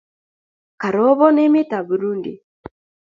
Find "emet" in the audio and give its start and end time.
1.45-1.71